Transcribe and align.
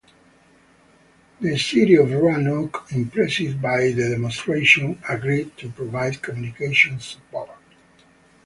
The 1.41 1.59
city 1.59 1.93
of 1.93 2.11
Roanoke, 2.11 2.87
impressed 2.91 3.61
by 3.61 3.91
the 3.91 4.09
demonstration, 4.09 4.99
agreed 5.07 5.55
to 5.57 5.69
provide 5.69 6.23
communication 6.23 6.99
support. 6.99 7.51